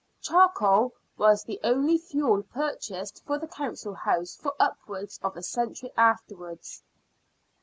Charcoal 0.19 0.93
was 1.15 1.43
the 1.43 1.59
only 1.63 1.99
fuel 1.99 2.41
purchased 2.41 3.23
for 3.23 3.37
the 3.37 3.45
Council 3.47 3.93
House 3.93 4.35
for 4.35 4.55
upwards 4.59 5.19
of 5.21 5.37
a 5.37 5.43
century 5.43 5.91
aftenvards. 5.95 6.81